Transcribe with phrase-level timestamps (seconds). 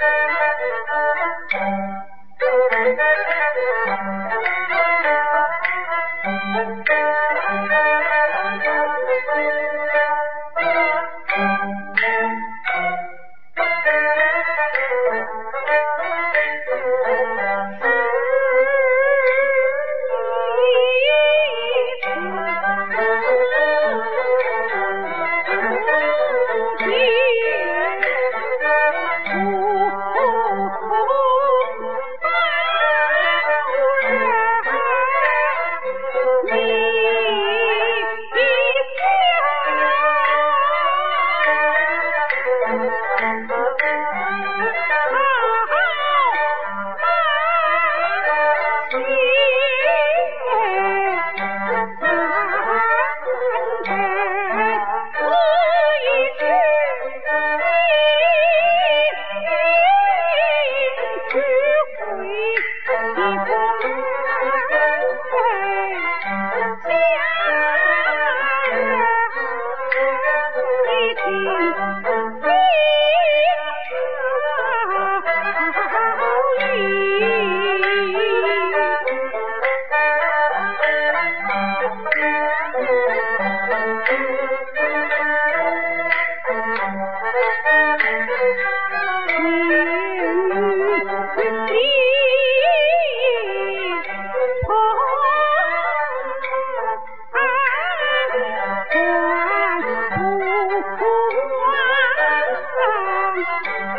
[0.00, 0.39] Thank you.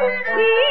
[0.10, 0.71] 你。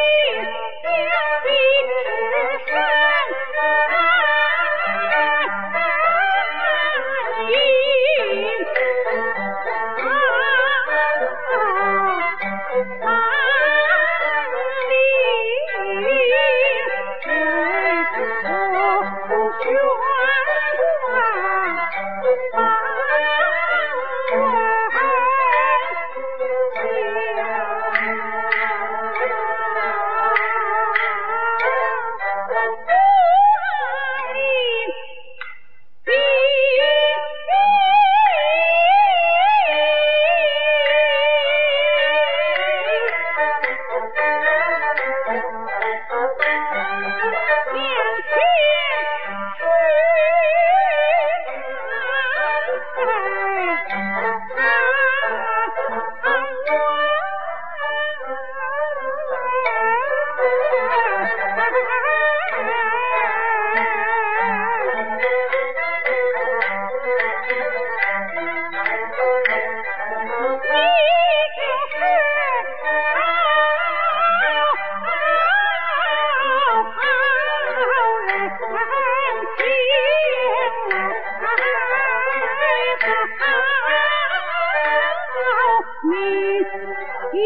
[87.33, 87.37] 一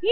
[0.00, 0.10] 一